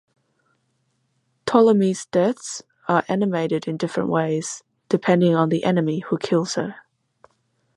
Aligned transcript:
Ptolemy's 1.45 2.07
deaths 2.07 2.63
are 2.87 3.03
animated 3.07 3.67
in 3.67 3.77
different 3.77 4.09
ways, 4.09 4.63
depending 4.89 5.35
on 5.35 5.49
the 5.49 5.63
enemy 5.63 5.99
who 5.99 6.17
kills 6.17 6.55
her. 6.55 6.77